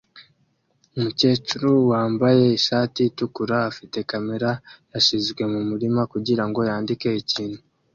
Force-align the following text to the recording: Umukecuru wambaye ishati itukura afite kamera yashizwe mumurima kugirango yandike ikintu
Umukecuru 0.97 1.69
wambaye 1.91 2.43
ishati 2.59 2.99
itukura 3.09 3.55
afite 3.69 3.97
kamera 4.11 4.49
yashizwe 4.93 5.41
mumurima 5.51 6.01
kugirango 6.13 6.59
yandike 6.69 7.09
ikintu 7.23 7.59